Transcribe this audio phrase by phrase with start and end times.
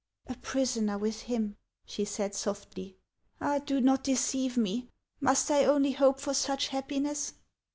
[0.25, 2.97] "A prisoner with him!" she said softly.
[3.39, 3.59] "Ah!
[3.59, 4.89] do not deceive me.
[5.19, 7.33] Must I only hope for such happiness